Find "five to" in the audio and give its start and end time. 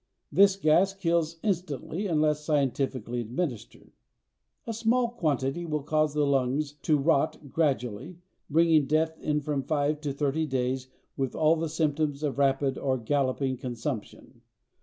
9.61-10.11